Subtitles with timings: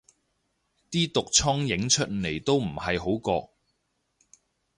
[0.89, 3.51] 啲毒瘡影出嚟都唔係好覺